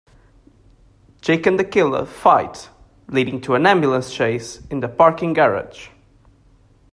Jake 1.21 1.45
and 1.45 1.59
the 1.59 1.63
killer 1.63 2.07
fight, 2.07 2.69
leading 3.09 3.39
to 3.41 3.53
an 3.53 3.67
ambulance 3.67 4.11
chase 4.11 4.59
in 4.71 4.79
the 4.79 4.87
parking 4.87 5.31
garage. 5.33 5.89